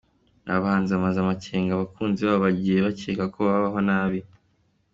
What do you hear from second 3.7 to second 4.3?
nabi.